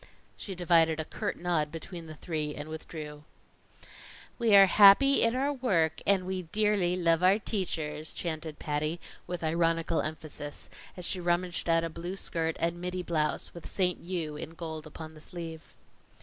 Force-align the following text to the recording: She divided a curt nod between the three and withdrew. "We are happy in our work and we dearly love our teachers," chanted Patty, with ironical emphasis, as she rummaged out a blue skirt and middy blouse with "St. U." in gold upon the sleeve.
She 0.35 0.55
divided 0.55 0.99
a 0.99 1.05
curt 1.05 1.37
nod 1.37 1.71
between 1.71 2.07
the 2.07 2.15
three 2.15 2.55
and 2.55 2.69
withdrew. 2.69 3.23
"We 4.39 4.55
are 4.55 4.65
happy 4.65 5.21
in 5.21 5.35
our 5.35 5.53
work 5.53 6.01
and 6.07 6.25
we 6.25 6.41
dearly 6.41 6.95
love 6.95 7.21
our 7.21 7.37
teachers," 7.37 8.11
chanted 8.11 8.57
Patty, 8.57 8.99
with 9.27 9.43
ironical 9.43 10.01
emphasis, 10.01 10.71
as 10.97 11.05
she 11.05 11.19
rummaged 11.19 11.69
out 11.69 11.83
a 11.83 11.89
blue 11.91 12.15
skirt 12.15 12.57
and 12.59 12.81
middy 12.81 13.03
blouse 13.03 13.53
with 13.53 13.67
"St. 13.67 13.99
U." 13.99 14.35
in 14.35 14.55
gold 14.55 14.87
upon 14.87 15.13
the 15.13 15.21
sleeve. 15.21 15.61